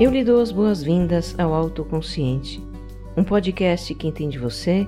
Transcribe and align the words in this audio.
Eu 0.00 0.12
lhe 0.12 0.22
dou 0.22 0.40
as 0.40 0.52
boas-vindas 0.52 1.36
ao 1.40 1.52
Autoconsciente, 1.52 2.62
um 3.16 3.24
podcast 3.24 3.92
que 3.96 4.06
entende 4.06 4.38
você 4.38 4.86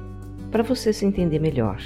para 0.53 0.63
você 0.63 0.93
se 0.93 1.05
entender 1.05 1.41
melhor. 1.41 1.81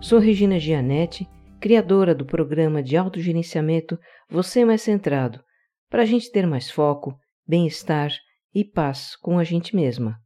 Sou 0.00 0.18
Regina 0.18 0.58
Gianetti, 0.58 1.28
criadora 1.60 2.14
do 2.14 2.24
programa 2.24 2.82
de 2.82 2.96
autogerenciamento 2.96 3.98
Você 4.30 4.64
Mais 4.64 4.80
Centrado, 4.80 5.44
para 5.90 6.00
a 6.00 6.06
gente 6.06 6.32
ter 6.32 6.46
mais 6.46 6.70
foco, 6.70 7.14
bem-estar 7.46 8.10
e 8.54 8.64
paz 8.64 9.14
com 9.16 9.38
a 9.38 9.44
gente 9.44 9.76
mesma. 9.76 10.18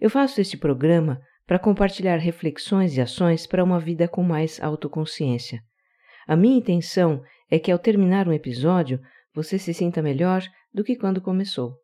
Eu 0.00 0.10
faço 0.10 0.40
este 0.40 0.56
programa 0.56 1.20
para 1.46 1.60
compartilhar 1.60 2.16
reflexões 2.16 2.96
e 2.96 3.00
ações 3.00 3.46
para 3.46 3.62
uma 3.62 3.78
vida 3.78 4.08
com 4.08 4.24
mais 4.24 4.60
autoconsciência. 4.60 5.62
A 6.26 6.34
minha 6.34 6.58
intenção 6.58 7.22
é 7.48 7.60
que 7.60 7.70
ao 7.70 7.78
terminar 7.78 8.26
um 8.26 8.32
episódio 8.32 9.00
você 9.34 9.58
se 9.58 9.72
sinta 9.72 10.02
melhor 10.02 10.42
do 10.72 10.84
que 10.84 10.96
quando 10.96 11.20
começou. 11.20 11.74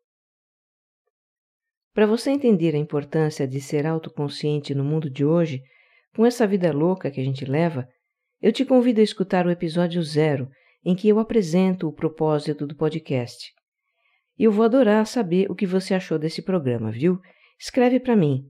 Para 1.93 2.05
você 2.05 2.29
entender 2.29 2.75
a 2.75 2.77
importância 2.77 3.47
de 3.47 3.59
ser 3.59 3.87
autoconsciente 3.87 4.75
no 4.75 4.83
mundo 4.83 5.09
de 5.09 5.25
hoje, 5.25 5.63
com 6.15 6.25
essa 6.25 6.45
vida 6.45 6.71
louca 6.71 7.09
que 7.09 7.19
a 7.19 7.23
gente 7.23 7.45
leva, 7.45 7.87
eu 8.41 8.51
te 8.51 8.63
convido 8.63 9.01
a 9.01 9.03
escutar 9.03 9.47
o 9.47 9.49
episódio 9.49 10.01
zero, 10.03 10.47
em 10.85 10.95
que 10.95 11.09
eu 11.09 11.17
apresento 11.19 11.87
o 11.87 11.93
propósito 11.93 12.67
do 12.67 12.75
podcast. 12.75 13.51
E 14.37 14.43
eu 14.43 14.51
vou 14.51 14.63
adorar 14.63 15.07
saber 15.07 15.49
o 15.49 15.55
que 15.55 15.65
você 15.65 15.95
achou 15.95 16.19
desse 16.19 16.43
programa, 16.43 16.91
viu? 16.91 17.19
Escreve 17.59 17.99
para 17.99 18.15
mim. 18.15 18.43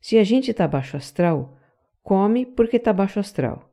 Se 0.00 0.16
a 0.16 0.22
gente 0.22 0.52
está 0.52 0.68
baixo 0.68 0.96
astral, 0.96 1.58
come 2.00 2.46
porque 2.46 2.76
está 2.76 2.92
baixo 2.92 3.18
astral. 3.18 3.68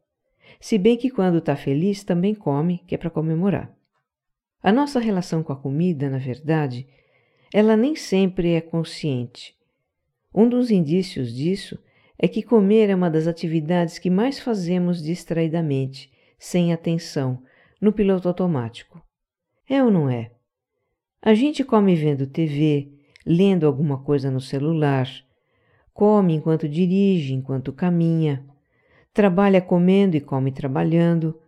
Se 0.60 0.80
bem 0.80 0.98
que 0.98 1.12
quando 1.12 1.38
está 1.38 1.56
feliz 1.56 2.04
também 2.04 2.34
come, 2.34 2.80
que 2.88 2.96
é 2.96 2.98
para 2.98 3.12
comemorar. 3.12 3.72
A 4.62 4.72
nossa 4.72 5.00
relação 5.00 5.44
com 5.44 5.54
a 5.54 5.56
comida, 5.56 6.10
na 6.10 6.18
verdade, 6.18 6.88
ela 7.54 7.78
nem 7.78 7.96
sempre 7.96 8.54
é 8.54 8.62
consciente. 8.62 9.56
Um 10.34 10.50
dos 10.50 10.72
indícios 10.72 11.32
disso 11.32 11.78
é 12.18 12.28
que 12.28 12.42
comer 12.42 12.90
é 12.90 12.96
uma 12.96 13.10
das 13.10 13.28
atividades 13.28 14.00
que 14.00 14.10
mais 14.10 14.40
fazemos 14.40 15.04
distraidamente 15.04 16.13
sem 16.44 16.74
atenção, 16.74 17.42
no 17.80 17.94
piloto 17.94 18.28
automático. 18.28 19.02
É 19.68 19.82
ou 19.82 19.90
não 19.90 20.10
é? 20.10 20.32
A 21.22 21.34
gente 21.34 21.64
come 21.64 21.96
vendo 21.96 22.28
TV, 22.28 22.92
lendo 23.26 23.66
alguma 23.66 24.04
coisa 24.04 24.30
no 24.30 24.42
celular, 24.42 25.08
come 25.94 26.34
enquanto 26.34 26.68
dirige, 26.68 27.34
enquanto 27.34 27.72
caminha, 27.72 28.46
trabalha 29.14 29.62
comendo 29.62 30.18
e 30.18 30.22
come 30.22 30.52
trabalhando, 30.52 31.40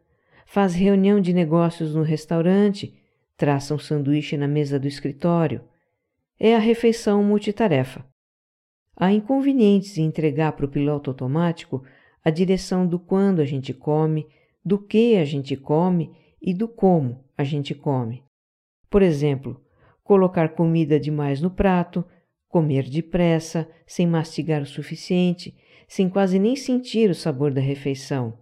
faz 0.46 0.74
reunião 0.74 1.20
de 1.20 1.34
negócios 1.34 1.94
no 1.94 2.02
restaurante, 2.02 2.98
traça 3.36 3.76
um 3.76 3.80
sanduíche 3.80 4.38
na 4.38 4.48
mesa 4.48 4.80
do 4.80 4.88
escritório. 4.88 5.62
É 6.40 6.56
a 6.56 6.60
refeição 6.60 7.22
multitarefa. 7.22 8.06
Há 8.96 9.12
inconvenientes 9.12 9.98
em 9.98 10.06
entregar 10.06 10.54
para 10.54 10.66
o 10.66 10.70
piloto 10.70 11.10
automático 11.10 11.84
a 12.24 12.30
direção 12.30 12.88
do 12.88 12.98
quando 12.98 13.42
a 13.42 13.46
gente 13.46 13.74
come, 13.74 14.26
do 14.66 14.80
que 14.80 15.16
a 15.16 15.24
gente 15.24 15.56
come 15.56 16.12
e 16.42 16.52
do 16.52 16.68
como 16.68 17.24
a 17.38 17.44
gente 17.44 17.76
come. 17.76 18.24
Por 18.90 19.04
exemplo, 19.04 19.62
colocar 20.04 20.50
comida 20.50 21.00
demais 21.00 21.40
no 21.40 21.52
prato, 21.52 22.04
comer 22.48 22.90
depressa, 22.90 23.70
sem 23.86 24.08
mastigar 24.08 24.62
o 24.62 24.66
suficiente, 24.66 25.56
sem 25.88 26.10
quase 26.10 26.40
nem 26.40 26.56
sentir 26.56 27.10
o 27.10 27.16
sabor 27.16 27.54
da 27.54 27.62
refeição, 27.62 28.40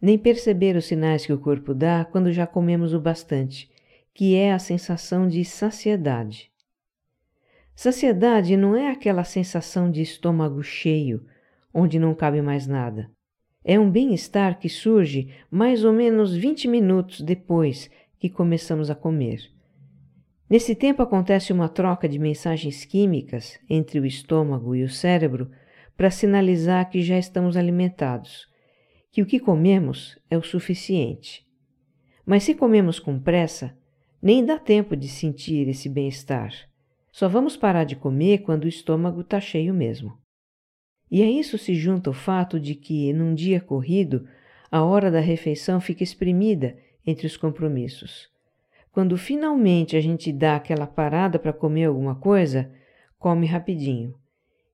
nem 0.00 0.18
perceber 0.18 0.76
os 0.76 0.86
sinais 0.86 1.26
que 1.26 1.32
o 1.32 1.38
corpo 1.38 1.74
dá 1.74 2.04
quando 2.04 2.32
já 2.32 2.46
comemos 2.46 2.94
o 2.94 3.00
bastante, 3.00 3.70
que 4.14 4.34
é 4.34 4.52
a 4.52 4.58
sensação 4.58 5.28
de 5.28 5.44
saciedade. 5.44 6.50
Saciedade 7.74 8.56
não 8.56 8.74
é 8.74 8.90
aquela 8.90 9.24
sensação 9.24 9.90
de 9.90 10.00
estômago 10.00 10.62
cheio, 10.62 11.26
onde 11.74 11.98
não 11.98 12.14
cabe 12.14 12.40
mais 12.40 12.66
nada. 12.66 13.10
É 13.68 13.80
um 13.80 13.90
bem-estar 13.90 14.60
que 14.60 14.68
surge 14.68 15.28
mais 15.50 15.82
ou 15.82 15.92
menos 15.92 16.32
20 16.32 16.68
minutos 16.68 17.20
depois 17.20 17.90
que 18.16 18.30
começamos 18.30 18.90
a 18.90 18.94
comer. 18.94 19.40
Nesse 20.48 20.72
tempo 20.72 21.02
acontece 21.02 21.52
uma 21.52 21.68
troca 21.68 22.08
de 22.08 22.16
mensagens 22.16 22.84
químicas 22.84 23.58
entre 23.68 23.98
o 23.98 24.06
estômago 24.06 24.76
e 24.76 24.84
o 24.84 24.88
cérebro 24.88 25.50
para 25.96 26.12
sinalizar 26.12 26.88
que 26.88 27.02
já 27.02 27.18
estamos 27.18 27.56
alimentados, 27.56 28.46
que 29.10 29.20
o 29.20 29.26
que 29.26 29.40
comemos 29.40 30.16
é 30.30 30.38
o 30.38 30.44
suficiente. 30.44 31.44
Mas 32.24 32.44
se 32.44 32.54
comemos 32.54 33.00
com 33.00 33.18
pressa, 33.18 33.76
nem 34.22 34.44
dá 34.44 34.60
tempo 34.60 34.94
de 34.94 35.08
sentir 35.08 35.66
esse 35.66 35.88
bem-estar. 35.88 36.52
Só 37.10 37.28
vamos 37.28 37.56
parar 37.56 37.82
de 37.82 37.96
comer 37.96 38.42
quando 38.42 38.62
o 38.62 38.68
estômago 38.68 39.22
está 39.22 39.40
cheio 39.40 39.74
mesmo. 39.74 40.16
E 41.10 41.22
a 41.22 41.30
isso 41.30 41.56
se 41.56 41.74
junta 41.74 42.10
o 42.10 42.12
fato 42.12 42.58
de 42.58 42.74
que, 42.74 43.12
num 43.12 43.34
dia 43.34 43.60
corrido, 43.60 44.26
a 44.70 44.82
hora 44.82 45.10
da 45.10 45.20
refeição 45.20 45.80
fica 45.80 46.02
exprimida 46.02 46.76
entre 47.06 47.26
os 47.26 47.36
compromissos. 47.36 48.28
Quando 48.90 49.16
finalmente 49.16 49.96
a 49.96 50.00
gente 50.00 50.32
dá 50.32 50.56
aquela 50.56 50.86
parada 50.86 51.38
para 51.38 51.52
comer 51.52 51.84
alguma 51.84 52.14
coisa, 52.14 52.72
come 53.18 53.46
rapidinho. 53.46 54.14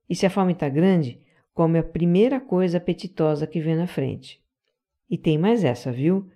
E 0.08 0.14
se 0.14 0.24
a 0.24 0.30
fome 0.30 0.52
está 0.52 0.68
grande, 0.68 1.20
come 1.52 1.78
a 1.78 1.82
primeira 1.82 2.40
coisa 2.40 2.78
apetitosa 2.78 3.46
que 3.46 3.60
vê 3.60 3.74
na 3.74 3.86
frente. 3.86 4.40
E 5.10 5.18
tem 5.18 5.36
mais 5.36 5.64
essa, 5.64 5.92
viu? 5.92 6.30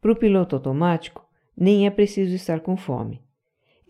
Para 0.00 0.12
o 0.12 0.16
piloto 0.16 0.56
automático, 0.56 1.28
nem 1.56 1.86
é 1.86 1.90
preciso 1.90 2.34
estar 2.34 2.60
com 2.60 2.76
fome. 2.76 3.20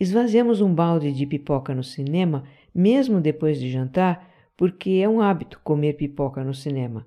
Esvaziamos 0.01 0.61
um 0.61 0.75
balde 0.75 1.13
de 1.13 1.27
pipoca 1.27 1.75
no 1.75 1.85
cinema, 1.85 2.45
mesmo 2.75 3.21
depois 3.21 3.61
de 3.61 3.71
jantar, 3.71 4.32
porque 4.57 5.01
é 5.03 5.09
um 5.09 5.21
hábito 5.21 5.61
comer 5.63 5.95
pipoca 5.95 6.45
no 6.45 6.55
cinema. 6.55 7.07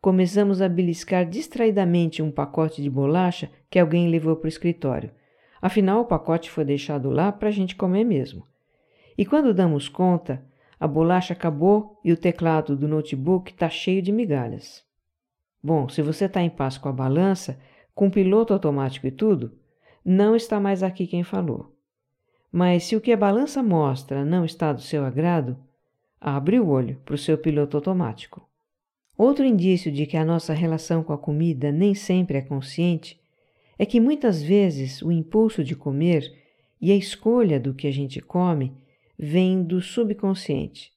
Começamos 0.00 0.60
a 0.60 0.68
beliscar 0.68 1.28
distraidamente 1.28 2.22
um 2.22 2.30
pacote 2.30 2.82
de 2.82 2.90
bolacha 2.90 3.50
que 3.70 3.78
alguém 3.78 4.08
levou 4.08 4.34
para 4.36 4.46
o 4.46 4.48
escritório. 4.48 5.12
Afinal, 5.60 6.00
o 6.00 6.06
pacote 6.06 6.50
foi 6.50 6.64
deixado 6.64 7.08
lá 7.08 7.30
para 7.30 7.48
a 7.48 7.52
gente 7.52 7.76
comer 7.76 8.04
mesmo. 8.04 8.46
E 9.16 9.24
quando 9.24 9.54
damos 9.54 9.88
conta, 9.88 10.44
a 10.80 10.88
bolacha 10.88 11.32
acabou 11.32 12.00
e 12.04 12.10
o 12.10 12.16
teclado 12.16 12.76
do 12.76 12.88
notebook 12.88 13.52
está 13.52 13.70
cheio 13.70 14.02
de 14.02 14.10
migalhas. 14.10 14.84
Bom, 15.62 15.88
se 15.88 16.02
você 16.02 16.24
está 16.24 16.42
em 16.42 16.50
paz 16.50 16.76
com 16.76 16.88
a 16.88 16.92
balança, 16.92 17.60
com 17.94 18.10
piloto 18.10 18.52
automático 18.52 19.06
e 19.06 19.12
tudo, 19.12 19.56
não 20.04 20.34
está 20.34 20.58
mais 20.58 20.82
aqui 20.82 21.06
quem 21.06 21.22
falou. 21.22 21.76
Mas 22.50 22.82
se 22.84 22.96
o 22.96 23.00
que 23.00 23.12
a 23.12 23.16
balança 23.16 23.62
mostra 23.62 24.24
não 24.24 24.44
está 24.44 24.72
do 24.72 24.80
seu 24.80 25.04
agrado, 25.04 25.56
abre 26.22 26.60
o 26.60 26.68
olho 26.68 27.00
para 27.04 27.16
o 27.16 27.18
seu 27.18 27.36
piloto 27.36 27.76
automático. 27.76 28.48
Outro 29.18 29.44
indício 29.44 29.90
de 29.90 30.06
que 30.06 30.16
a 30.16 30.24
nossa 30.24 30.54
relação 30.54 31.02
com 31.02 31.12
a 31.12 31.18
comida 31.18 31.72
nem 31.72 31.94
sempre 31.94 32.38
é 32.38 32.40
consciente 32.40 33.20
é 33.76 33.84
que 33.84 34.00
muitas 34.00 34.40
vezes 34.40 35.02
o 35.02 35.10
impulso 35.10 35.64
de 35.64 35.74
comer 35.74 36.40
E 36.80 36.90
a 36.90 36.96
escolha 36.96 37.60
do 37.60 37.74
que 37.74 37.86
a 37.86 37.92
gente 37.92 38.20
come 38.20 38.72
vem 39.16 39.62
do 39.62 39.80
subconsciente. 39.80 40.92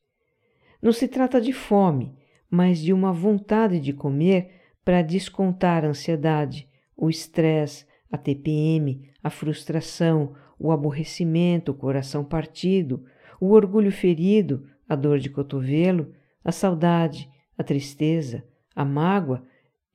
Não 0.82 0.92
se 0.92 1.08
trata 1.08 1.40
de 1.40 1.54
fome, 1.54 2.14
mas 2.50 2.80
de 2.80 2.92
uma 2.92 3.14
vontade 3.14 3.80
de 3.80 3.94
comer 3.94 4.50
para 4.84 5.04
descontar 5.04 5.86
a 5.86 5.90
ansiedade, 5.90 6.68
o 6.98 7.08
estresse, 7.08 7.86
a 8.12 8.18
TPM, 8.18 9.10
a 9.24 9.30
frustração, 9.30 10.34
o 10.60 10.72
aborrecimento, 10.72 11.72
o 11.72 11.76
coração 11.76 12.24
partido, 12.24 13.06
o 13.40 13.52
orgulho 13.52 13.92
ferido, 13.92 14.68
a 14.88 14.96
dor 14.96 15.20
de 15.20 15.30
cotovelo, 15.30 16.14
a 16.44 16.52
saudade, 16.52 17.30
a 17.58 17.64
tristeza, 17.64 18.44
a 18.76 18.84
mágoa 18.86 19.46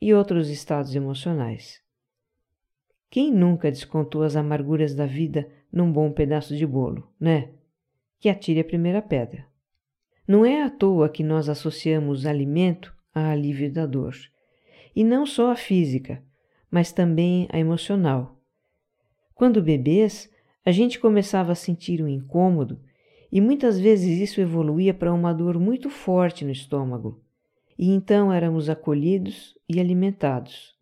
e 0.01 0.15
outros 0.15 0.49
estados 0.49 0.95
emocionais. 0.95 1.81
Quem 3.11 3.33
nunca 3.33 3.71
descontou 3.71 4.23
as 4.23 4.37
amarguras 4.37 4.95
da 4.95 5.07
vida 5.07 5.49
num 5.73 5.91
bom 5.93 6.11
pedaço 6.13 6.57
de 6.57 6.67
bolo, 6.67 7.13
né? 7.19 7.51
Que 8.19 8.29
atire 8.29 8.61
a 8.61 8.65
primeira 8.65 9.03
pedra. 9.03 9.47
Não 10.27 10.45
é 10.45 10.63
à 10.63 10.71
toa 10.71 11.09
que 11.09 11.25
nós 11.25 11.49
associamos 11.49 12.25
alimento 12.25 12.95
a 13.13 13.31
alívio 13.31 13.71
da 13.73 13.87
dor. 13.87 14.15
E 14.95 15.03
não 15.03 15.27
só 15.27 15.51
a 15.51 15.57
física, 15.57 16.23
mas 16.71 16.93
também 16.93 17.49
a 17.53 17.59
emocional. 17.59 18.41
Quando 19.35 19.63
bebês, 19.63 20.31
a 20.65 20.71
gente 20.71 21.01
começava 21.01 21.53
a 21.53 21.57
sentir 21.57 22.03
um 22.03 22.09
incômodo 22.09 22.81
e 23.33 23.41
muitas 23.41 23.79
vezes 23.79 24.19
isso 24.19 24.41
evoluía 24.41 24.93
para 24.93 25.13
uma 25.13 25.33
dor 25.33 25.59
muito 25.59 25.89
forte 25.89 26.45
no 26.45 26.51
estômago. 26.51 27.21
E 27.79 27.91
então 27.91 28.33
éramos 28.33 28.69
acolhidos 28.69 29.57
e 29.69 29.81
alimentados. 29.81 30.75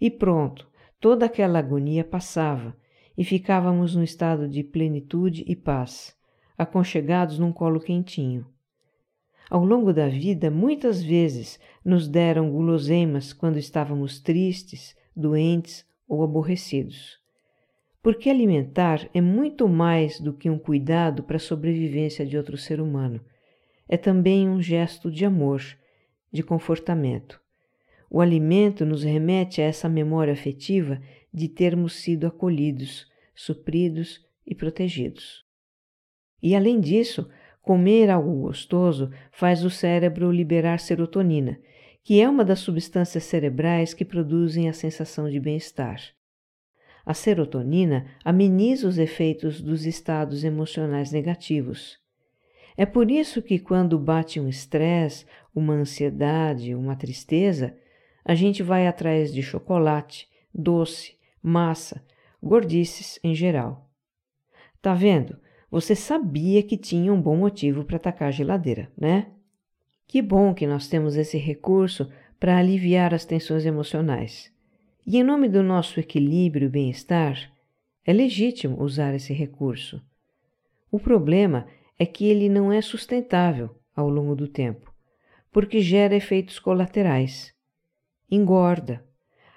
E 0.00 0.10
pronto, 0.10 0.68
toda 1.00 1.26
aquela 1.26 1.58
agonia 1.58 2.04
passava 2.04 2.76
e 3.16 3.24
ficávamos 3.24 3.96
num 3.96 4.02
estado 4.02 4.46
de 4.48 4.62
plenitude 4.62 5.44
e 5.48 5.56
paz, 5.56 6.16
aconchegados 6.56 7.38
num 7.38 7.52
colo 7.52 7.80
quentinho. 7.80 8.46
Ao 9.50 9.64
longo 9.64 9.92
da 9.92 10.08
vida, 10.08 10.50
muitas 10.50 11.02
vezes 11.02 11.58
nos 11.84 12.06
deram 12.06 12.50
guloseimas 12.50 13.32
quando 13.32 13.58
estávamos 13.58 14.20
tristes, 14.20 14.94
doentes 15.16 15.86
ou 16.06 16.22
aborrecidos. 16.22 17.18
Porque 18.02 18.30
alimentar 18.30 19.08
é 19.12 19.20
muito 19.20 19.68
mais 19.68 20.20
do 20.20 20.32
que 20.32 20.48
um 20.48 20.58
cuidado 20.58 21.22
para 21.22 21.36
a 21.36 21.40
sobrevivência 21.40 22.24
de 22.24 22.36
outro 22.36 22.56
ser 22.56 22.80
humano. 22.80 23.20
É 23.88 23.96
também 23.96 24.48
um 24.48 24.62
gesto 24.62 25.10
de 25.10 25.24
amor, 25.24 25.62
de 26.32 26.42
confortamento. 26.42 27.40
O 28.10 28.20
alimento 28.20 28.86
nos 28.86 29.02
remete 29.02 29.60
a 29.60 29.64
essa 29.64 29.88
memória 29.88 30.32
afetiva 30.32 31.00
de 31.32 31.48
termos 31.48 31.94
sido 31.94 32.26
acolhidos, 32.26 33.06
supridos 33.34 34.24
e 34.46 34.54
protegidos. 34.54 35.44
E 36.42 36.54
além 36.54 36.80
disso, 36.80 37.28
comer 37.60 38.08
algo 38.08 38.32
gostoso 38.42 39.10
faz 39.30 39.64
o 39.64 39.70
cérebro 39.70 40.30
liberar 40.30 40.78
serotonina, 40.78 41.60
que 42.02 42.20
é 42.20 42.28
uma 42.28 42.44
das 42.44 42.60
substâncias 42.60 43.24
cerebrais 43.24 43.92
que 43.92 44.04
produzem 44.04 44.68
a 44.68 44.72
sensação 44.72 45.28
de 45.28 45.38
bem-estar. 45.38 46.00
A 47.08 47.14
serotonina 47.14 48.04
ameniza 48.22 48.86
os 48.86 48.98
efeitos 48.98 49.62
dos 49.62 49.86
estados 49.86 50.44
emocionais 50.44 51.10
negativos. 51.10 51.98
É 52.76 52.84
por 52.84 53.10
isso 53.10 53.40
que, 53.40 53.58
quando 53.58 53.98
bate 53.98 54.38
um 54.38 54.46
estresse, 54.46 55.24
uma 55.54 55.72
ansiedade, 55.72 56.74
uma 56.74 56.94
tristeza, 56.94 57.74
a 58.22 58.34
gente 58.34 58.62
vai 58.62 58.86
atrás 58.86 59.32
de 59.32 59.42
chocolate, 59.42 60.28
doce, 60.54 61.16
massa, 61.42 62.04
gordices 62.42 63.18
em 63.24 63.34
geral. 63.34 63.88
Tá 64.82 64.92
vendo? 64.92 65.38
Você 65.70 65.94
sabia 65.94 66.62
que 66.62 66.76
tinha 66.76 67.10
um 67.10 67.22
bom 67.22 67.38
motivo 67.38 67.86
para 67.86 67.96
atacar 67.96 68.28
a 68.28 68.32
geladeira, 68.32 68.92
né? 68.94 69.28
Que 70.06 70.20
bom 70.20 70.52
que 70.52 70.66
nós 70.66 70.88
temos 70.88 71.16
esse 71.16 71.38
recurso 71.38 72.12
para 72.38 72.58
aliviar 72.58 73.14
as 73.14 73.24
tensões 73.24 73.64
emocionais. 73.64 74.52
E 75.10 75.16
em 75.16 75.22
nome 75.22 75.48
do 75.48 75.62
nosso 75.62 75.98
equilíbrio 75.98 76.66
e 76.66 76.68
bem-estar, 76.68 77.50
é 78.04 78.12
legítimo 78.12 78.82
usar 78.82 79.14
esse 79.14 79.32
recurso. 79.32 80.02
O 80.92 81.00
problema 81.00 81.66
é 81.98 82.04
que 82.04 82.26
ele 82.26 82.46
não 82.46 82.70
é 82.70 82.82
sustentável 82.82 83.74
ao 83.96 84.10
longo 84.10 84.36
do 84.36 84.46
tempo, 84.46 84.92
porque 85.50 85.80
gera 85.80 86.14
efeitos 86.14 86.58
colaterais. 86.58 87.54
Engorda, 88.30 89.02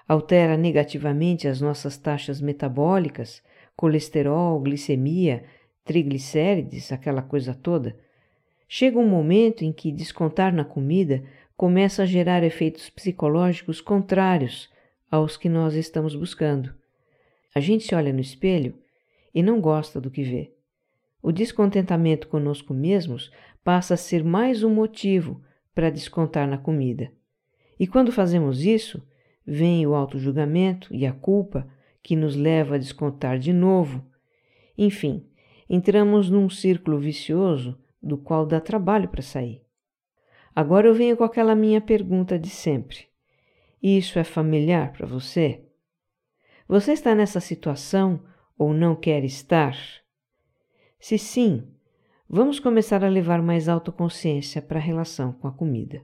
altera 0.08 0.56
negativamente 0.56 1.46
as 1.46 1.60
nossas 1.60 1.98
taxas 1.98 2.40
metabólicas, 2.40 3.42
colesterol, 3.76 4.58
glicemia, 4.58 5.44
triglicérides, 5.84 6.90
aquela 6.90 7.20
coisa 7.20 7.54
toda 7.54 7.94
Chega 8.66 8.98
um 8.98 9.06
momento 9.06 9.66
em 9.66 9.70
que 9.70 9.92
descontar 9.92 10.50
na 10.50 10.64
comida 10.64 11.22
começa 11.54 12.04
a 12.04 12.06
gerar 12.06 12.42
efeitos 12.42 12.88
psicológicos 12.88 13.82
contrários 13.82 14.71
aos 15.12 15.36
que 15.36 15.46
nós 15.46 15.74
estamos 15.74 16.16
buscando. 16.16 16.72
A 17.54 17.60
gente 17.60 17.84
se 17.84 17.94
olha 17.94 18.14
no 18.14 18.20
espelho 18.20 18.74
e 19.34 19.42
não 19.42 19.60
gosta 19.60 20.00
do 20.00 20.10
que 20.10 20.22
vê. 20.22 20.54
O 21.22 21.30
descontentamento 21.30 22.26
conosco 22.28 22.72
mesmos 22.72 23.30
passa 23.62 23.92
a 23.92 23.98
ser 23.98 24.24
mais 24.24 24.64
um 24.64 24.70
motivo 24.72 25.42
para 25.74 25.90
descontar 25.90 26.48
na 26.48 26.56
comida. 26.56 27.12
E 27.78 27.86
quando 27.86 28.10
fazemos 28.10 28.64
isso, 28.64 29.06
vem 29.46 29.86
o 29.86 29.94
auto-julgamento 29.94 30.88
e 30.94 31.06
a 31.06 31.12
culpa 31.12 31.68
que 32.02 32.16
nos 32.16 32.34
leva 32.34 32.76
a 32.76 32.78
descontar 32.78 33.38
de 33.38 33.52
novo. 33.52 34.02
Enfim, 34.78 35.26
entramos 35.68 36.30
num 36.30 36.48
círculo 36.48 36.98
vicioso 36.98 37.78
do 38.02 38.16
qual 38.16 38.46
dá 38.46 38.60
trabalho 38.60 39.10
para 39.10 39.20
sair. 39.20 39.60
Agora 40.56 40.88
eu 40.88 40.94
venho 40.94 41.18
com 41.18 41.24
aquela 41.24 41.54
minha 41.54 41.82
pergunta 41.82 42.38
de 42.38 42.48
sempre. 42.48 43.11
Isso 43.82 44.16
é 44.18 44.22
familiar 44.22 44.92
para 44.92 45.06
você? 45.06 45.64
Você 46.68 46.92
está 46.92 47.16
nessa 47.16 47.40
situação 47.40 48.22
ou 48.56 48.72
não 48.72 48.94
quer 48.94 49.24
estar? 49.24 49.76
Se 51.00 51.18
sim, 51.18 51.66
vamos 52.28 52.60
começar 52.60 53.02
a 53.04 53.08
levar 53.08 53.42
mais 53.42 53.68
autoconsciência 53.68 54.62
para 54.62 54.78
a 54.78 54.82
relação 54.82 55.32
com 55.32 55.48
a 55.48 55.52
comida. 55.52 56.00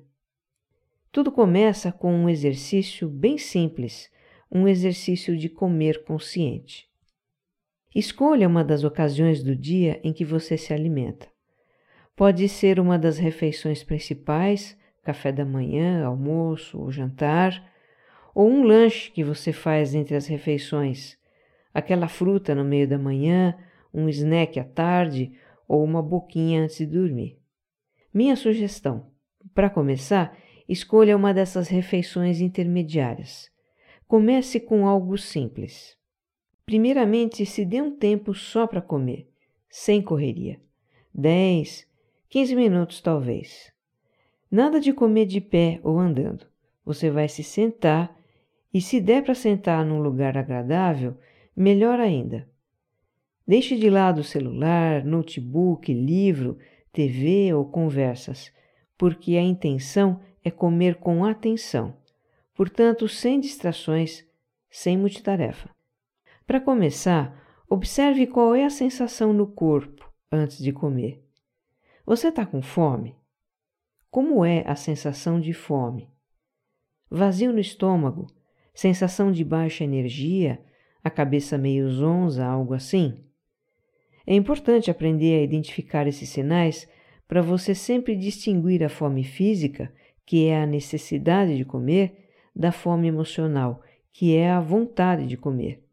Tudo 1.12 1.30
começa 1.30 1.92
com 1.92 2.12
um 2.12 2.28
exercício 2.28 3.08
bem 3.08 3.38
simples, 3.38 4.10
um 4.50 4.66
exercício 4.66 5.36
de 5.36 5.48
comer 5.48 6.04
consciente. 6.04 6.88
Escolha 7.94 8.48
uma 8.48 8.64
das 8.64 8.84
ocasiões 8.84 9.42
do 9.42 9.54
dia 9.54 10.00
em 10.02 10.12
que 10.12 10.24
você 10.24 10.56
se 10.56 10.74
alimenta. 10.74 11.28
Pode 12.16 12.48
ser 12.48 12.80
uma 12.80 12.98
das 12.98 13.18
refeições 13.18 13.84
principais, 13.84 14.77
café 15.08 15.32
da 15.32 15.42
manhã, 15.42 16.04
almoço 16.04 16.78
ou 16.78 16.92
jantar, 16.92 17.66
ou 18.34 18.46
um 18.46 18.62
lanche 18.62 19.10
que 19.10 19.24
você 19.24 19.54
faz 19.54 19.94
entre 19.94 20.14
as 20.14 20.26
refeições, 20.26 21.16
aquela 21.72 22.08
fruta 22.08 22.54
no 22.54 22.62
meio 22.62 22.86
da 22.86 22.98
manhã, 22.98 23.56
um 23.92 24.06
snack 24.10 24.60
à 24.60 24.64
tarde 24.64 25.32
ou 25.66 25.82
uma 25.82 26.02
boquinha 26.02 26.62
antes 26.62 26.76
de 26.76 26.86
dormir. 26.86 27.38
Minha 28.12 28.36
sugestão: 28.36 29.10
para 29.54 29.70
começar, 29.70 30.36
escolha 30.68 31.16
uma 31.16 31.32
dessas 31.32 31.68
refeições 31.68 32.42
intermediárias. 32.42 33.50
Comece 34.06 34.60
com 34.60 34.86
algo 34.86 35.16
simples. 35.16 35.96
Primeiramente, 36.66 37.46
se 37.46 37.64
dê 37.64 37.80
um 37.80 37.96
tempo 37.96 38.34
só 38.34 38.66
para 38.66 38.82
comer, 38.82 39.26
sem 39.70 40.02
correria. 40.02 40.60
10, 41.14 41.88
15 42.28 42.54
minutos 42.54 43.00
talvez. 43.00 43.77
Nada 44.50 44.80
de 44.80 44.92
comer 44.92 45.26
de 45.26 45.40
pé 45.40 45.78
ou 45.82 45.98
andando. 45.98 46.46
Você 46.84 47.10
vai 47.10 47.28
se 47.28 47.42
sentar 47.42 48.16
e, 48.72 48.80
se 48.80 49.00
der 49.00 49.22
para 49.22 49.34
sentar 49.34 49.84
num 49.84 50.00
lugar 50.00 50.38
agradável, 50.38 51.16
melhor 51.54 52.00
ainda. 52.00 52.48
Deixe 53.46 53.76
de 53.76 53.90
lado 53.90 54.20
o 54.20 54.24
celular, 54.24 55.04
notebook, 55.04 55.92
livro, 55.92 56.58
TV 56.92 57.52
ou 57.52 57.64
conversas, 57.66 58.52
porque 58.96 59.36
a 59.36 59.42
intenção 59.42 60.20
é 60.44 60.50
comer 60.50 60.96
com 60.96 61.24
atenção, 61.24 61.94
portanto, 62.54 63.06
sem 63.08 63.40
distrações, 63.40 64.24
sem 64.70 64.96
multitarefa. 64.96 65.70
Para 66.46 66.60
começar, 66.60 67.38
observe 67.68 68.26
qual 68.26 68.54
é 68.54 68.64
a 68.64 68.70
sensação 68.70 69.32
no 69.32 69.46
corpo 69.46 70.10
antes 70.32 70.58
de 70.58 70.72
comer. 70.72 71.22
Você 72.06 72.28
está 72.28 72.46
com 72.46 72.62
fome? 72.62 73.17
Como 74.10 74.42
é 74.42 74.64
a 74.66 74.74
sensação 74.74 75.38
de 75.38 75.52
fome? 75.52 76.08
Vazio 77.10 77.52
no 77.52 77.60
estômago, 77.60 78.26
sensação 78.74 79.30
de 79.30 79.44
baixa 79.44 79.84
energia, 79.84 80.64
a 81.04 81.10
cabeça 81.10 81.58
meio 81.58 81.90
zonza, 81.90 82.44
algo 82.44 82.72
assim? 82.72 83.22
É 84.26 84.34
importante 84.34 84.90
aprender 84.90 85.38
a 85.38 85.42
identificar 85.42 86.06
esses 86.06 86.28
sinais 86.30 86.88
para 87.26 87.42
você 87.42 87.74
sempre 87.74 88.16
distinguir 88.16 88.82
a 88.82 88.88
fome 88.88 89.24
física, 89.24 89.92
que 90.24 90.46
é 90.46 90.62
a 90.62 90.66
necessidade 90.66 91.56
de 91.56 91.64
comer, 91.64 92.30
da 92.56 92.72
fome 92.72 93.08
emocional, 93.08 93.82
que 94.10 94.34
é 94.34 94.50
a 94.50 94.60
vontade 94.60 95.26
de 95.26 95.36
comer. 95.36 95.84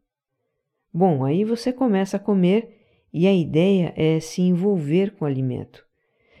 Bom, 0.92 1.22
aí 1.22 1.44
você 1.44 1.72
começa 1.72 2.16
a 2.16 2.20
comer 2.20 2.74
E 3.12 3.26
a 3.26 3.32
ideia 3.32 3.94
é 3.96 4.20
se 4.20 4.42
envolver 4.42 5.14
com 5.14 5.24
o 5.24 5.28
alimento, 5.28 5.85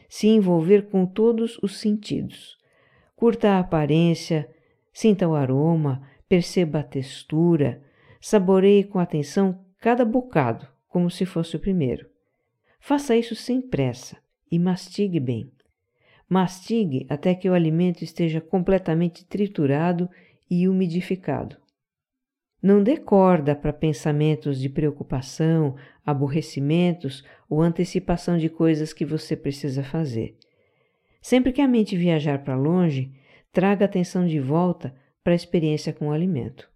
se 0.08 0.28
envolver 0.28 0.88
com 0.88 1.04
todos 1.06 1.58
os 1.62 1.78
sentidos. 1.78 2.56
Curta 3.14 3.50
a 3.50 3.60
aparência, 3.60 4.48
sinta 4.92 5.26
o 5.28 5.34
aroma, 5.34 6.02
perceba 6.28 6.80
a 6.80 6.84
textura, 6.84 7.82
saboreie 8.20 8.84
com 8.84 8.98
atenção 8.98 9.64
cada 9.78 10.04
bocado, 10.04 10.66
como 10.88 11.10
se 11.10 11.24
fosse 11.24 11.56
o 11.56 11.60
primeiro. 11.60 12.08
Faça 12.80 13.16
isso 13.16 13.34
sem 13.34 13.60
pressa 13.60 14.16
e 14.50 14.58
mastigue 14.58 15.20
bem. 15.20 15.50
Mastigue 16.28 17.06
até 17.08 17.34
que 17.34 17.48
o 17.48 17.54
alimento 17.54 18.02
esteja 18.02 18.40
completamente 18.40 19.24
triturado 19.24 20.08
e 20.50 20.68
umidificado. 20.68 21.56
Não 22.66 22.82
dê 22.82 22.96
corda 22.96 23.54
para 23.54 23.72
pensamentos 23.72 24.58
de 24.58 24.68
preocupação, 24.68 25.76
aborrecimentos 26.04 27.24
ou 27.48 27.62
antecipação 27.62 28.36
de 28.36 28.48
coisas 28.48 28.92
que 28.92 29.04
você 29.04 29.36
precisa 29.36 29.84
fazer. 29.84 30.36
Sempre 31.22 31.52
que 31.52 31.60
a 31.60 31.68
mente 31.68 31.96
viajar 31.96 32.42
para 32.42 32.56
longe, 32.56 33.12
traga 33.52 33.84
a 33.84 33.86
atenção 33.86 34.26
de 34.26 34.40
volta 34.40 34.92
para 35.22 35.32
a 35.32 35.36
experiência 35.36 35.92
com 35.92 36.08
o 36.08 36.10
alimento. 36.10 36.68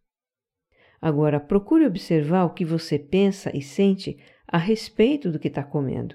Agora, 1.02 1.40
procure 1.40 1.84
observar 1.84 2.44
o 2.44 2.54
que 2.54 2.64
você 2.64 2.96
pensa 2.96 3.50
e 3.52 3.60
sente 3.60 4.16
a 4.46 4.58
respeito 4.58 5.28
do 5.28 5.40
que 5.40 5.48
está 5.48 5.64
comendo. 5.64 6.14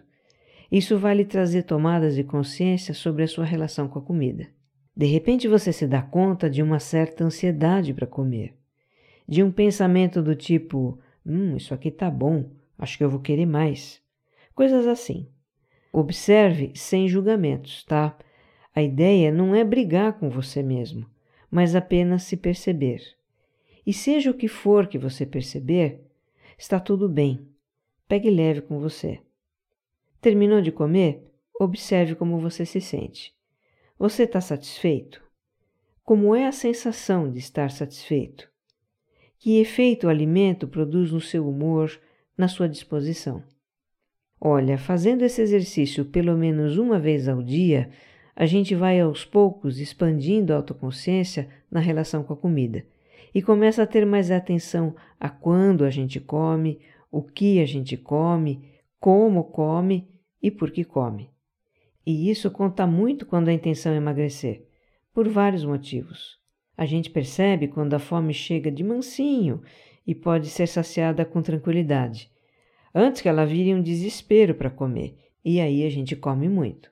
Isso 0.71 0.97
vai 0.97 1.15
lhe 1.15 1.25
trazer 1.25 1.63
tomadas 1.63 2.15
de 2.15 2.23
consciência 2.23 2.93
sobre 2.93 3.23
a 3.23 3.27
sua 3.27 3.43
relação 3.43 3.89
com 3.89 3.99
a 3.99 4.01
comida. 4.01 4.47
De 4.95 5.05
repente 5.05 5.49
você 5.49 5.73
se 5.73 5.85
dá 5.85 6.01
conta 6.01 6.49
de 6.49 6.63
uma 6.63 6.79
certa 6.79 7.25
ansiedade 7.25 7.93
para 7.93 8.07
comer, 8.07 8.55
de 9.27 9.43
um 9.43 9.51
pensamento 9.51 10.21
do 10.21 10.35
tipo: 10.35 10.99
hum, 11.25 11.55
isso 11.57 11.73
aqui 11.73 11.91
tá 11.91 12.09
bom, 12.09 12.49
acho 12.77 12.97
que 12.97 13.03
eu 13.03 13.09
vou 13.09 13.19
querer 13.19 13.45
mais. 13.45 14.01
Coisas 14.53 14.87
assim. 14.87 15.27
Observe 15.91 16.71
sem 16.75 17.07
julgamentos, 17.07 17.83
tá? 17.83 18.17
A 18.73 18.81
ideia 18.81 19.31
não 19.31 19.55
é 19.55 19.63
brigar 19.63 20.19
com 20.19 20.29
você 20.29 20.61
mesmo, 20.61 21.05
mas 21.49 21.75
apenas 21.75 22.23
se 22.23 22.35
perceber. 22.35 23.01
E 23.85 23.93
seja 23.93 24.31
o 24.31 24.33
que 24.33 24.47
for 24.47 24.87
que 24.87 24.97
você 24.97 25.25
perceber, 25.25 26.01
está 26.57 26.79
tudo 26.79 27.07
bem. 27.07 27.47
Pegue 28.07 28.29
leve 28.29 28.61
com 28.61 28.79
você. 28.79 29.21
Terminou 30.19 30.61
de 30.61 30.71
comer? 30.71 31.23
Observe 31.59 32.15
como 32.15 32.39
você 32.39 32.65
se 32.65 32.81
sente. 32.81 33.33
Você 33.97 34.23
está 34.23 34.41
satisfeito? 34.41 35.23
Como 36.03 36.35
é 36.35 36.45
a 36.45 36.51
sensação 36.51 37.31
de 37.31 37.39
estar 37.39 37.71
satisfeito? 37.71 38.49
Que 39.37 39.59
efeito 39.59 40.07
o 40.07 40.09
alimento 40.09 40.67
produz 40.67 41.11
no 41.11 41.21
seu 41.21 41.47
humor, 41.47 41.91
na 42.37 42.47
sua 42.47 42.67
disposição? 42.67 43.43
Olha, 44.39 44.77
fazendo 44.77 45.23
esse 45.23 45.41
exercício 45.41 46.05
pelo 46.05 46.37
menos 46.37 46.77
uma 46.77 46.99
vez 46.99 47.27
ao 47.27 47.41
dia, 47.41 47.89
a 48.35 48.45
gente 48.45 48.75
vai 48.75 48.99
aos 48.99 49.23
poucos 49.23 49.79
expandindo 49.79 50.51
a 50.51 50.57
autoconsciência 50.57 51.47
na 51.71 51.79
relação 51.79 52.23
com 52.23 52.33
a 52.33 52.37
comida 52.37 52.85
e 53.33 53.41
começa 53.41 53.83
a 53.83 53.87
ter 53.87 54.05
mais 54.05 54.31
atenção 54.31 54.95
a 55.19 55.29
quando 55.29 55.83
a 55.83 55.89
gente 55.89 56.19
come, 56.19 56.79
o 57.11 57.21
que 57.21 57.59
a 57.59 57.65
gente 57.65 57.97
come, 57.97 58.71
como 58.99 59.43
come 59.43 60.07
e 60.41 60.49
por 60.49 60.71
que 60.71 60.83
come. 60.83 61.29
E 62.05 62.29
isso 62.29 62.51
conta 62.51 62.85
muito 62.85 63.25
quando 63.25 63.49
a 63.49 63.53
intenção 63.53 63.93
é 63.93 63.97
emagrecer, 63.97 64.65
por 65.13 65.27
vários 65.27 65.65
motivos. 65.65 66.39
A 66.77 66.85
gente 66.85 67.09
percebe 67.09 67.67
quando 67.67 67.93
a 67.93 67.99
fome 67.99 68.33
chega 68.33 68.71
de 68.71 68.83
mansinho 68.83 69.61
e 70.05 70.13
pode 70.13 70.47
ser 70.49 70.67
saciada 70.67 71.25
com 71.25 71.41
tranquilidade, 71.41 72.31
antes 72.93 73.21
que 73.21 73.29
ela 73.29 73.45
vire 73.45 73.73
um 73.73 73.81
desespero 73.81 74.53
para 74.53 74.69
comer, 74.69 75.17
e 75.43 75.59
aí 75.59 75.85
a 75.85 75.89
gente 75.89 76.15
come 76.15 76.47
muito. 76.49 76.91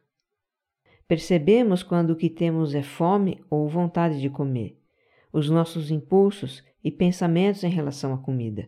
Percebemos 1.07 1.83
quando 1.83 2.11
o 2.11 2.15
que 2.15 2.29
temos 2.29 2.73
é 2.73 2.81
fome 2.81 3.43
ou 3.49 3.67
vontade 3.67 4.19
de 4.21 4.29
comer, 4.29 4.77
os 5.31 5.49
nossos 5.49 5.91
impulsos 5.91 6.63
e 6.83 6.89
pensamentos 6.89 7.63
em 7.63 7.69
relação 7.69 8.13
à 8.13 8.17
comida. 8.17 8.67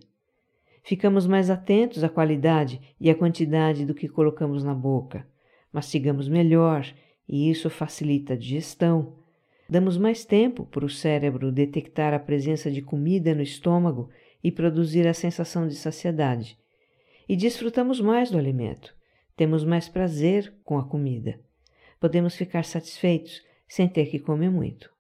Ficamos 0.83 1.25
mais 1.25 1.49
atentos 1.49 2.03
à 2.03 2.09
qualidade 2.09 2.79
e 2.99 3.09
à 3.09 3.15
quantidade 3.15 3.85
do 3.85 3.95
que 3.95 4.07
colocamos 4.07 4.63
na 4.63 4.73
boca. 4.73 5.27
Mastigamos 5.73 6.29
melhor 6.29 6.85
e 7.27 7.49
isso 7.49 7.69
facilita 7.69 8.33
a 8.33 8.37
digestão. 8.37 9.15
Damos 9.67 9.97
mais 9.97 10.23
tempo 10.23 10.65
para 10.65 10.85
o 10.85 10.89
cérebro 10.89 11.51
detectar 11.51 12.13
a 12.13 12.19
presença 12.19 12.69
de 12.69 12.81
comida 12.81 13.33
no 13.33 13.41
estômago 13.41 14.09
e 14.43 14.51
produzir 14.51 15.07
a 15.07 15.13
sensação 15.13 15.67
de 15.67 15.75
saciedade. 15.75 16.57
E 17.27 17.35
desfrutamos 17.35 17.99
mais 17.99 18.29
do 18.29 18.37
alimento. 18.37 18.95
Temos 19.35 19.63
mais 19.63 19.89
prazer 19.89 20.53
com 20.63 20.77
a 20.77 20.87
comida. 20.87 21.39
Podemos 21.99 22.35
ficar 22.35 22.63
satisfeitos 22.63 23.43
sem 23.67 23.87
ter 23.87 24.05
que 24.05 24.19
comer 24.19 24.51
muito. 24.51 24.93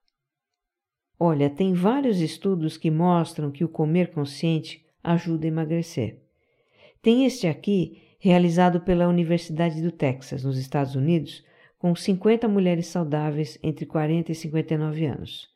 Olha, 1.19 1.49
tem 1.49 1.73
vários 1.73 2.19
estudos 2.19 2.75
que 2.75 2.89
mostram 2.91 3.51
que 3.51 3.63
o 3.63 3.69
comer 3.69 4.11
consciente 4.11 4.83
ajuda 5.03 5.45
a 5.45 5.47
emagrecer. 5.47 6.19
Tem 7.01 7.25
este 7.25 7.47
aqui, 7.47 8.01
realizado 8.19 8.81
pela 8.81 9.07
Universidade 9.07 9.81
do 9.81 9.91
Texas, 9.91 10.43
nos 10.43 10.57
Estados 10.57 10.95
Unidos, 10.95 11.45
com 11.77 11.95
50 11.95 12.47
mulheres 12.47 12.87
saudáveis 12.87 13.59
entre 13.61 13.85
40 13.85 14.31
e 14.31 14.35
59 14.35 15.05
anos. 15.05 15.49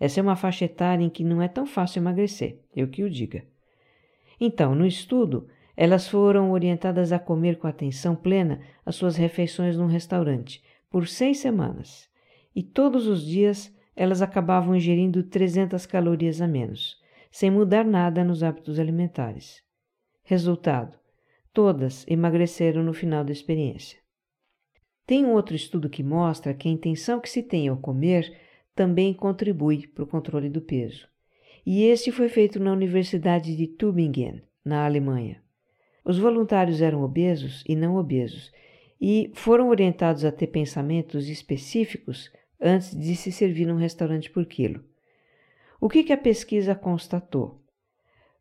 Essa 0.00 0.20
é 0.20 0.22
uma 0.22 0.36
faixa 0.36 0.64
etária 0.64 1.04
em 1.04 1.10
que 1.10 1.24
não 1.24 1.42
é 1.42 1.48
tão 1.48 1.66
fácil 1.66 2.00
emagrecer, 2.00 2.60
eu 2.74 2.88
que 2.88 3.02
o 3.02 3.10
diga. 3.10 3.44
Então, 4.40 4.74
no 4.74 4.86
estudo, 4.86 5.48
elas 5.76 6.08
foram 6.08 6.52
orientadas 6.52 7.12
a 7.12 7.18
comer 7.18 7.58
com 7.58 7.66
atenção 7.66 8.14
plena 8.14 8.60
as 8.84 8.96
suas 8.96 9.16
refeições 9.16 9.76
num 9.76 9.86
restaurante 9.86 10.62
por 10.90 11.06
seis 11.06 11.38
semanas, 11.38 12.08
e 12.54 12.62
todos 12.62 13.06
os 13.06 13.24
dias 13.24 13.72
elas 13.94 14.22
acabavam 14.22 14.74
ingerindo 14.74 15.22
300 15.24 15.84
calorias 15.84 16.40
a 16.40 16.46
menos, 16.46 16.96
sem 17.30 17.50
mudar 17.50 17.84
nada 17.84 18.24
nos 18.24 18.42
hábitos 18.42 18.78
alimentares. 18.78 19.62
Resultado: 20.22 20.96
todas 21.52 22.04
emagreceram 22.08 22.82
no 22.82 22.92
final 22.92 23.24
da 23.24 23.32
experiência. 23.32 23.98
Tem 25.08 25.24
um 25.24 25.32
outro 25.32 25.56
estudo 25.56 25.88
que 25.88 26.02
mostra 26.02 26.52
que 26.52 26.68
a 26.68 26.70
intenção 26.70 27.18
que 27.18 27.30
se 27.30 27.42
tem 27.42 27.66
ao 27.66 27.78
comer 27.78 28.30
também 28.74 29.14
contribui 29.14 29.86
para 29.86 30.04
o 30.04 30.06
controle 30.06 30.50
do 30.50 30.60
peso. 30.60 31.08
E 31.64 31.84
este 31.84 32.12
foi 32.12 32.28
feito 32.28 32.60
na 32.60 32.70
Universidade 32.74 33.56
de 33.56 33.66
Tübingen, 33.66 34.42
na 34.62 34.84
Alemanha. 34.84 35.42
Os 36.04 36.18
voluntários 36.18 36.82
eram 36.82 37.02
obesos 37.02 37.64
e 37.66 37.74
não 37.74 37.96
obesos 37.96 38.52
e 39.00 39.32
foram 39.34 39.70
orientados 39.70 40.26
a 40.26 40.30
ter 40.30 40.48
pensamentos 40.48 41.26
específicos 41.26 42.30
antes 42.60 42.94
de 42.94 43.16
se 43.16 43.32
servir 43.32 43.64
num 43.64 43.76
restaurante 43.76 44.28
por 44.28 44.44
quilo. 44.44 44.84
O 45.80 45.88
que, 45.88 46.04
que 46.04 46.12
a 46.12 46.18
pesquisa 46.18 46.74
constatou? 46.74 47.58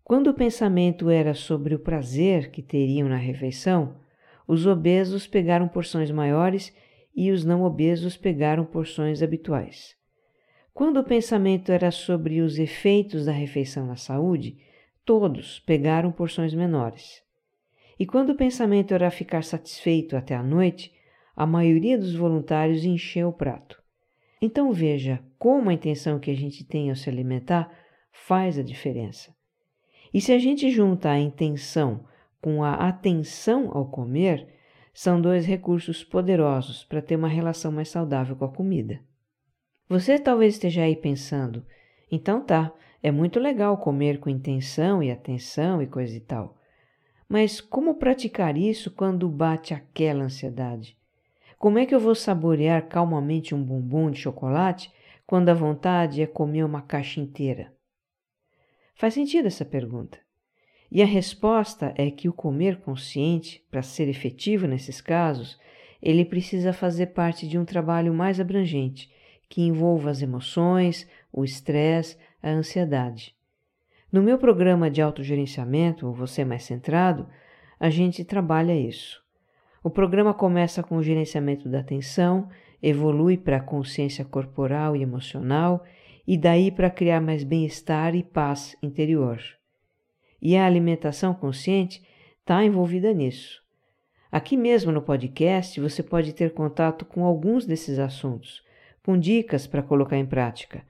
Quando 0.03 0.27
o 0.27 0.33
pensamento 0.33 1.09
era 1.09 1.33
sobre 1.33 1.73
o 1.73 1.79
prazer 1.79 2.51
que 2.51 2.61
teriam 2.61 3.07
na 3.07 3.15
refeição, 3.15 3.95
os 4.47 4.65
obesos 4.65 5.27
pegaram 5.27 5.67
porções 5.67 6.09
maiores 6.09 6.73
e 7.15 7.31
os 7.31 7.43
não 7.43 7.63
obesos 7.63 8.15
pegaram 8.15 8.63
porções 8.63 9.21
habituais. 9.21 9.95
Quando 10.73 10.99
o 10.99 11.03
pensamento 11.03 11.71
era 11.71 11.91
sobre 11.91 12.39
os 12.41 12.57
efeitos 12.59 13.25
da 13.25 13.31
refeição 13.31 13.85
na 13.85 13.95
saúde, 13.95 14.57
todos 15.03 15.59
pegaram 15.59 16.11
porções 16.11 16.53
menores. 16.53 17.23
E 17.99 18.05
quando 18.05 18.29
o 18.29 18.35
pensamento 18.35 18.93
era 18.93 19.09
ficar 19.09 19.43
satisfeito 19.43 20.15
até 20.15 20.35
a 20.35 20.43
noite, 20.43 20.93
a 21.35 21.45
maioria 21.45 21.97
dos 21.97 22.15
voluntários 22.15 22.85
encheu 22.85 23.29
o 23.29 23.33
prato. 23.33 23.81
Então 24.41 24.71
veja 24.71 25.19
como 25.39 25.69
a 25.69 25.73
intenção 25.73 26.19
que 26.19 26.29
a 26.29 26.35
gente 26.35 26.63
tem 26.63 26.89
ao 26.89 26.95
se 26.95 27.09
alimentar 27.09 27.71
faz 28.11 28.57
a 28.59 28.63
diferença. 28.63 29.35
E 30.13 30.21
se 30.21 30.31
a 30.31 30.37
gente 30.37 30.69
junta 30.69 31.09
a 31.09 31.19
intenção 31.19 32.05
com 32.47 32.63
a 32.63 32.75
atenção 32.75 33.71
ao 33.73 33.89
comer, 33.89 34.47
são 34.93 35.19
dois 35.19 35.45
recursos 35.45 36.01
poderosos 36.01 36.85
para 36.85 37.01
ter 37.01 37.17
uma 37.17 37.27
relação 37.27 37.73
mais 37.73 37.89
saudável 37.89 38.37
com 38.37 38.45
a 38.45 38.49
comida. 38.49 39.01
Você 39.89 40.17
talvez 40.17 40.53
esteja 40.53 40.83
aí 40.83 40.95
pensando, 40.95 41.65
então 42.09 42.39
tá, 42.39 42.73
é 43.03 43.11
muito 43.11 43.37
legal 43.37 43.75
comer 43.77 44.21
com 44.21 44.29
intenção 44.29 45.03
e 45.03 45.11
atenção 45.11 45.81
e 45.81 45.87
coisa 45.87 46.15
e 46.15 46.21
tal. 46.21 46.57
Mas 47.27 47.59
como 47.59 47.95
praticar 47.95 48.55
isso 48.55 48.91
quando 48.91 49.27
bate 49.27 49.73
aquela 49.73 50.23
ansiedade? 50.23 50.97
Como 51.59 51.77
é 51.77 51.85
que 51.85 51.93
eu 51.93 51.99
vou 51.99 52.15
saborear 52.15 52.87
calmamente 52.87 53.53
um 53.53 53.61
bombom 53.61 54.09
de 54.09 54.21
chocolate 54.21 54.89
quando 55.25 55.49
a 55.49 55.53
vontade 55.53 56.21
é 56.21 56.25
comer 56.25 56.63
uma 56.63 56.81
caixa 56.81 57.19
inteira? 57.19 57.75
Faz 58.95 59.15
sentido 59.15 59.47
essa 59.47 59.65
pergunta. 59.65 60.25
E 60.91 61.01
a 61.01 61.05
resposta 61.05 61.93
é 61.97 62.09
que 62.09 62.29
o 62.29 62.33
comer 62.33 62.77
consciente, 62.77 63.63
para 63.69 63.81
ser 63.81 64.07
efetivo 64.07 64.67
nesses 64.67 65.01
casos, 65.01 65.59
ele 66.01 66.23
precisa 66.23 66.71
fazer 66.71 67.07
parte 67.07 67.47
de 67.47 67.57
um 67.57 67.65
trabalho 67.65 68.13
mais 68.13 68.39
abrangente, 68.39 69.11
que 69.49 69.61
envolva 69.61 70.09
as 70.09 70.21
emoções, 70.21 71.07
o 71.31 71.43
estresse, 71.43 72.17
a 72.41 72.49
ansiedade. 72.49 73.35
No 74.11 74.21
meu 74.21 74.37
programa 74.37 74.89
de 74.89 75.01
autogerenciamento, 75.01 76.11
Você 76.13 76.45
Mais 76.45 76.63
Centrado, 76.63 77.27
a 77.79 77.89
gente 77.89 78.23
trabalha 78.23 78.75
isso. 78.75 79.21
O 79.83 79.89
programa 79.89 80.33
começa 80.33 80.81
com 80.81 80.97
o 80.97 81.03
gerenciamento 81.03 81.67
da 81.67 81.79
atenção, 81.79 82.49
evolui 82.81 83.37
para 83.37 83.57
a 83.57 83.61
consciência 83.61 84.23
corporal 84.23 84.95
e 84.95 85.01
emocional 85.01 85.83
e 86.25 86.37
daí 86.37 86.71
para 86.71 86.89
criar 86.89 87.21
mais 87.21 87.43
bem-estar 87.43 88.15
e 88.15 88.23
paz 88.23 88.75
interior. 88.81 89.56
E 90.41 90.55
a 90.55 90.65
alimentação 90.65 91.33
consciente 91.33 92.03
está 92.39 92.63
envolvida 92.63 93.13
nisso. 93.13 93.61
Aqui 94.31 94.57
mesmo 94.57 94.91
no 94.91 95.01
podcast 95.01 95.79
você 95.79 96.03
pode 96.03 96.33
ter 96.33 96.53
contato 96.53 97.05
com 97.05 97.23
alguns 97.23 97.65
desses 97.65 97.97
assuntos, 97.97 98.63
com 99.03 99.17
dicas 99.17 99.65
para 99.65 99.81
colocar 99.81 100.17
em 100.17 100.25
prática. 100.25 100.83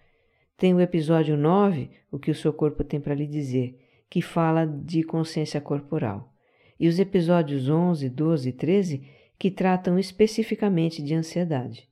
Tem 0.57 0.73
o 0.73 0.81
episódio 0.81 1.37
9, 1.37 1.89
O 2.11 2.17
que 2.17 2.31
o 2.31 2.35
seu 2.35 2.51
corpo 2.51 2.83
tem 2.83 2.99
para 2.99 3.13
lhe 3.13 3.27
dizer, 3.27 3.79
que 4.09 4.21
fala 4.21 4.65
de 4.65 5.03
consciência 5.03 5.61
corporal, 5.61 6.33
e 6.79 6.87
os 6.87 6.99
episódios 6.99 7.69
11, 7.69 8.09
12 8.09 8.49
e 8.49 8.53
13, 8.53 9.07
que 9.37 9.51
tratam 9.51 9.99
especificamente 9.99 11.01
de 11.03 11.13
ansiedade. 11.13 11.87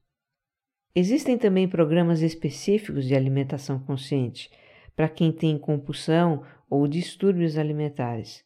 Existem 0.95 1.37
também 1.37 1.67
programas 1.67 2.21
específicos 2.21 3.05
de 3.05 3.15
alimentação 3.15 3.77
consciente 3.77 4.49
para 4.95 5.09
quem 5.09 5.31
tem 5.31 5.57
compulsão 5.57 6.43
ou 6.75 6.87
distúrbios 6.87 7.57
alimentares. 7.57 8.43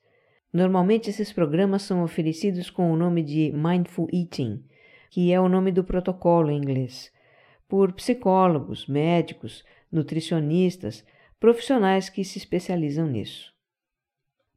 Normalmente 0.51 1.09
esses 1.09 1.31
programas 1.31 1.81
são 1.81 2.03
oferecidos 2.03 2.69
com 2.69 2.91
o 2.91 2.95
nome 2.95 3.23
de 3.23 3.51
Mindful 3.51 4.07
Eating, 4.13 4.63
que 5.09 5.31
é 5.31 5.39
o 5.39 5.49
nome 5.49 5.71
do 5.71 5.83
protocolo 5.83 6.51
em 6.51 6.57
inglês, 6.57 7.11
por 7.67 7.93
psicólogos, 7.93 8.87
médicos, 8.87 9.63
nutricionistas, 9.91 11.05
profissionais 11.39 12.09
que 12.09 12.23
se 12.23 12.37
especializam 12.37 13.07
nisso. 13.07 13.53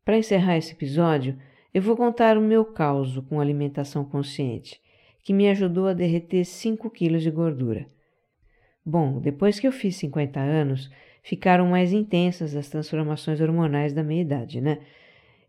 Para 0.04 0.18
encerrar 0.18 0.56
esse 0.56 0.72
episódio, 0.72 1.38
eu 1.72 1.80
vou 1.80 1.96
contar 1.96 2.36
o 2.36 2.40
meu 2.40 2.64
caos 2.64 3.18
com 3.28 3.40
alimentação 3.40 4.04
consciente, 4.04 4.80
que 5.22 5.32
me 5.32 5.48
ajudou 5.48 5.86
a 5.86 5.94
derreter 5.94 6.44
5 6.44 6.90
quilos 6.90 7.22
de 7.22 7.30
gordura. 7.30 7.86
Bom, 8.84 9.20
depois 9.20 9.60
que 9.60 9.66
eu 9.66 9.72
fiz 9.72 9.96
50 9.96 10.40
anos, 10.40 10.90
ficaram 11.22 11.66
mais 11.66 11.92
intensas 11.92 12.56
as 12.56 12.68
transformações 12.68 13.40
hormonais 13.40 13.92
da 13.92 14.02
minha 14.02 14.22
idade, 14.22 14.60
né? 14.60 14.80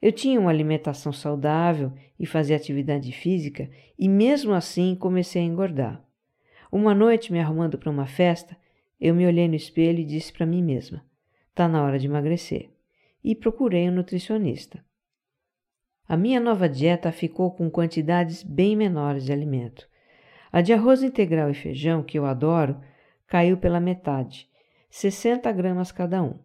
Eu 0.02 0.12
tinha 0.12 0.40
uma 0.40 0.50
alimentação 0.50 1.14
saudável 1.14 1.92
e 2.20 2.26
fazia 2.26 2.56
atividade 2.56 3.12
física 3.12 3.70
e 3.98 4.08
mesmo 4.08 4.54
assim 4.54 4.96
comecei 4.96 5.42
a 5.42 5.46
engordar. 5.46 6.04
Uma 6.72 6.94
noite, 6.94 7.32
me 7.32 7.40
arrumando 7.40 7.78
para 7.78 7.90
uma 7.90 8.06
festa, 8.06 8.58
eu 9.00 9.16
me 9.16 9.26
olhei 9.26 9.48
no 9.48 9.56
espelho 9.56 10.00
e 10.00 10.06
disse 10.06 10.32
para 10.34 10.46
mim 10.46 10.62
mesma: 10.62 11.04
"Tá 11.56 11.68
na 11.68 11.84
hora 11.84 11.98
de 11.98 12.08
emagrecer". 12.08 12.70
E 13.24 13.34
procurei 13.34 13.90
um 13.90 13.94
nutricionista. 13.94 14.84
A 16.06 16.18
minha 16.18 16.40
nova 16.40 16.68
dieta 16.68 17.12
ficou 17.12 17.52
com 17.52 17.70
quantidades 17.70 18.44
bem 18.44 18.76
menores 18.76 19.24
de 19.24 19.32
alimento. 19.32 19.88
A 20.52 20.62
de 20.62 20.74
arroz 20.74 21.02
integral 21.02 21.50
e 21.50 21.54
feijão, 21.54 22.04
que 22.04 22.20
eu 22.20 22.26
adoro, 22.26 22.80
caiu 23.26 23.58
pela 23.58 23.80
metade, 23.80 24.50
60 24.96 25.52
gramas 25.54 25.92
cada 25.92 26.22
um. 26.22 26.36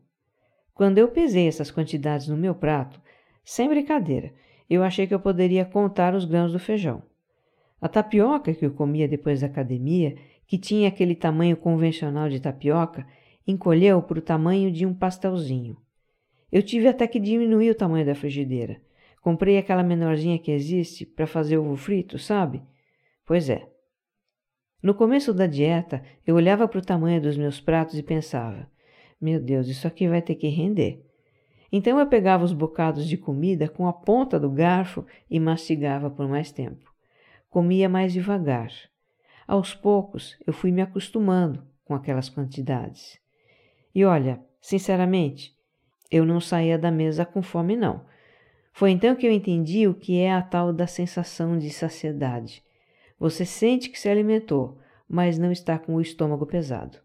Quando 0.72 0.96
eu 0.96 1.08
pesei 1.08 1.46
essas 1.46 1.70
quantidades 1.70 2.28
no 2.28 2.36
meu 2.36 2.54
prato, 2.54 2.98
sem 3.44 3.68
brincadeira, 3.68 4.32
eu 4.70 4.82
achei 4.82 5.06
que 5.06 5.12
eu 5.12 5.20
poderia 5.20 5.66
contar 5.66 6.14
os 6.14 6.24
grãos 6.24 6.50
do 6.50 6.58
feijão. 6.58 7.02
A 7.78 7.88
tapioca 7.90 8.54
que 8.54 8.64
eu 8.64 8.70
comia 8.70 9.06
depois 9.06 9.42
da 9.42 9.48
academia, 9.48 10.16
que 10.46 10.56
tinha 10.56 10.88
aquele 10.88 11.14
tamanho 11.14 11.58
convencional 11.58 12.30
de 12.30 12.40
tapioca, 12.40 13.06
encolheu 13.46 14.00
para 14.00 14.18
o 14.18 14.22
tamanho 14.22 14.72
de 14.72 14.86
um 14.86 14.94
pastelzinho. 14.94 15.76
Eu 16.50 16.62
tive 16.62 16.88
até 16.88 17.06
que 17.06 17.20
diminuir 17.20 17.68
o 17.68 17.74
tamanho 17.74 18.06
da 18.06 18.14
frigideira. 18.14 18.80
Comprei 19.20 19.58
aquela 19.58 19.82
menorzinha 19.82 20.38
que 20.38 20.50
existe 20.50 21.04
para 21.04 21.26
fazer 21.26 21.58
ovo 21.58 21.76
frito, 21.76 22.18
sabe? 22.18 22.62
Pois 23.26 23.50
é. 23.50 23.68
No 24.82 24.94
começo 24.94 25.34
da 25.34 25.46
dieta, 25.46 26.02
eu 26.26 26.36
olhava 26.36 26.68
para 26.68 26.78
o 26.78 26.84
tamanho 26.84 27.20
dos 27.20 27.36
meus 27.36 27.60
pratos 27.60 27.98
e 27.98 28.02
pensava: 28.02 28.68
meu 29.20 29.40
Deus, 29.40 29.66
isso 29.66 29.86
aqui 29.86 30.08
vai 30.08 30.22
ter 30.22 30.36
que 30.36 30.46
render. 30.48 31.04
Então 31.72 31.98
eu 31.98 32.06
pegava 32.06 32.44
os 32.44 32.52
bocados 32.52 33.06
de 33.06 33.16
comida 33.16 33.68
com 33.68 33.86
a 33.86 33.92
ponta 33.92 34.38
do 34.38 34.48
garfo 34.48 35.04
e 35.28 35.40
mastigava 35.40 36.08
por 36.08 36.28
mais 36.28 36.52
tempo. 36.52 36.90
Comia 37.50 37.88
mais 37.88 38.12
devagar. 38.12 38.70
Aos 39.46 39.74
poucos 39.74 40.38
eu 40.46 40.52
fui 40.52 40.70
me 40.70 40.80
acostumando 40.80 41.66
com 41.84 41.94
aquelas 41.94 42.28
quantidades. 42.28 43.18
E 43.94 44.04
olha, 44.04 44.40
sinceramente, 44.60 45.56
eu 46.10 46.24
não 46.24 46.40
saía 46.40 46.78
da 46.78 46.90
mesa 46.90 47.24
com 47.24 47.42
fome, 47.42 47.76
não. 47.76 48.06
Foi 48.72 48.90
então 48.90 49.16
que 49.16 49.26
eu 49.26 49.32
entendi 49.32 49.88
o 49.88 49.94
que 49.94 50.20
é 50.20 50.32
a 50.32 50.40
tal 50.40 50.72
da 50.72 50.86
sensação 50.86 51.58
de 51.58 51.68
saciedade. 51.70 52.62
Você 53.18 53.44
sente 53.44 53.88
que 53.90 53.98
se 53.98 54.08
alimentou, 54.08 54.78
mas 55.08 55.38
não 55.38 55.50
está 55.50 55.78
com 55.78 55.94
o 55.96 56.00
estômago 56.00 56.46
pesado. 56.46 56.98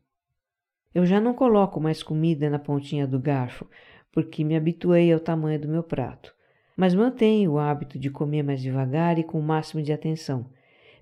Eu 0.94 1.06
já 1.06 1.20
não 1.20 1.34
coloco 1.34 1.82
mais 1.82 2.04
comida 2.04 2.50
na 2.50 2.60
pontinha 2.60 3.08
do 3.08 3.20
garfo, 3.20 3.68
porque 4.12 4.44
me 4.44 4.56
habituei 4.56 5.12
ao 5.12 5.20
tamanho 5.20 5.60
do 5.60 5.68
meu 5.68 5.82
prato, 5.82 6.32
mas 6.78 6.94
mantenho 6.94 7.54
o 7.54 7.60
hábito 7.60 7.98
de 7.98 8.12
comer 8.12 8.44
mais 8.44 8.62
devagar 8.62 9.18
e 9.18 9.24
com 9.24 9.40
o 9.40 9.44
máximo 9.44 9.82
de 9.82 9.92
atenção, 9.92 10.46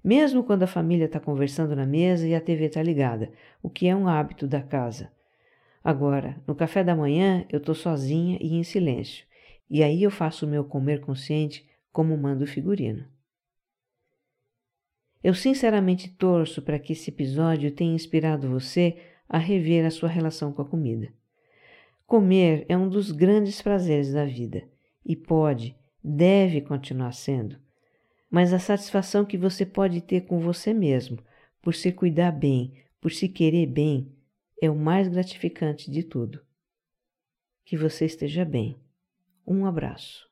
mesmo 0.01 0.45
quando 0.45 0.63
a 0.63 0.67
família 0.67 1.05
está 1.05 1.19
conversando 1.19 1.75
na 1.75 1.85
mesa 1.85 2.25
e 2.25 2.33
a 2.33 2.39
TV 2.39 2.67
está 2.67 2.81
ligada, 2.81 3.33
o 3.61 3.69
que 3.69 3.87
é 3.87 3.95
um 3.95 4.07
hábito 4.07 4.47
da 4.47 4.61
casa. 4.61 5.11
Agora, 5.83 6.37
no 6.47 6.55
café 6.55 6.85
da 6.85 6.95
manhã, 6.95 7.45
eu 7.49 7.57
estou 7.57 7.75
sozinha 7.75 8.37
e 8.39 8.55
em 8.55 8.63
silêncio, 8.63 9.25
e 9.69 9.83
aí 9.83 10.03
eu 10.03 10.11
faço 10.11 10.45
o 10.45 10.49
meu 10.49 10.63
comer 10.63 11.01
consciente 11.01 11.67
como 11.91 12.15
manda 12.15 12.45
o 12.45 12.47
figurino. 12.47 13.10
Eu 15.23 15.33
sinceramente 15.33 16.09
torço 16.09 16.61
para 16.61 16.79
que 16.79 16.93
esse 16.93 17.09
episódio 17.09 17.71
tenha 17.71 17.93
inspirado 17.93 18.49
você 18.49 18.97
a 19.29 19.37
rever 19.37 19.85
a 19.85 19.91
sua 19.91 20.09
relação 20.09 20.51
com 20.51 20.61
a 20.61 20.67
comida. 20.67 21.13
Comer 22.05 22.65
é 22.67 22.75
um 22.75 22.89
dos 22.89 23.11
grandes 23.11 23.61
prazeres 23.61 24.11
da 24.11 24.25
vida 24.25 24.67
e 25.05 25.15
pode, 25.15 25.75
deve 26.03 26.61
continuar 26.61 27.13
sendo. 27.13 27.57
Mas 28.29 28.53
a 28.53 28.59
satisfação 28.59 29.25
que 29.25 29.37
você 29.37 29.65
pode 29.65 30.01
ter 30.01 30.21
com 30.21 30.39
você 30.39 30.73
mesmo, 30.73 31.19
por 31.61 31.75
se 31.75 31.91
cuidar 31.91 32.31
bem, 32.31 32.73
por 32.99 33.11
se 33.11 33.29
querer 33.29 33.67
bem, 33.67 34.11
é 34.61 34.69
o 34.69 34.75
mais 34.75 35.07
gratificante 35.07 35.91
de 35.91 36.03
tudo. 36.03 36.41
Que 37.65 37.77
você 37.77 38.05
esteja 38.05 38.43
bem. 38.43 38.79
Um 39.45 39.65
abraço. 39.65 40.30